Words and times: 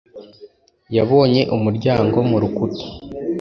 yabonye 0.95 1.41
umuryango 1.55 2.17
mu 2.29 2.37
rukuta; 2.41 2.85